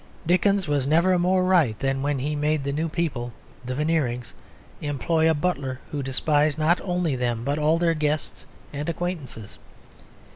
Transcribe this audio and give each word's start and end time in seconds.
Dickens 0.25 0.67
was 0.67 0.87
never 0.87 1.19
more 1.19 1.43
right 1.43 1.77
than 1.77 2.01
when 2.01 2.17
he 2.17 2.35
made 2.35 2.63
the 2.63 2.71
new 2.73 2.89
people, 2.89 3.33
the 3.63 3.75
Veneerings, 3.75 4.33
employ 4.81 5.29
a 5.29 5.35
butler 5.35 5.79
who 5.91 6.01
despised 6.01 6.57
not 6.57 6.81
only 6.81 7.15
them 7.15 7.43
but 7.43 7.59
all 7.59 7.77
their 7.77 7.93
guests 7.93 8.47
and 8.73 8.89
acquaintances. 8.89 9.59